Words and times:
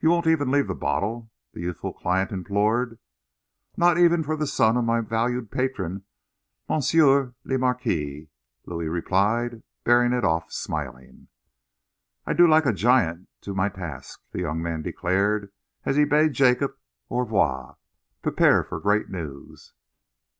"You 0.00 0.10
won't 0.10 0.26
even 0.26 0.50
leave 0.50 0.66
the 0.66 0.74
bottle?" 0.74 1.30
his 1.52 1.62
youthful 1.62 1.92
client 1.92 2.32
implored. 2.32 2.98
"Not 3.76 3.96
even 3.96 4.24
for 4.24 4.34
the 4.36 4.48
son 4.48 4.76
of 4.76 4.84
my 4.84 5.00
valued 5.00 5.52
patron, 5.52 6.02
Monsieur 6.68 7.36
le 7.44 7.56
Marquis," 7.56 8.30
Louis 8.66 8.88
replied, 8.88 9.62
bearing 9.84 10.12
it 10.12 10.24
off, 10.24 10.50
smiling. 10.50 11.28
"I 12.26 12.34
go 12.34 12.46
like 12.46 12.66
a 12.66 12.72
giant 12.72 13.28
to 13.42 13.54
my 13.54 13.68
task," 13.68 14.20
the 14.32 14.40
young 14.40 14.60
man 14.60 14.82
declared, 14.82 15.52
as 15.84 15.94
he 15.94 16.04
bade 16.04 16.32
Jacob 16.32 16.72
au 17.08 17.20
revoir. 17.20 17.76
"Prepare 18.22 18.64
for 18.64 18.80
great 18.80 19.08
news."... 19.08 19.72